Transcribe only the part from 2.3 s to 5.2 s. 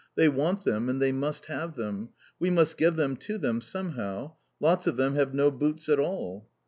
We must give them to them somehow. Lots of them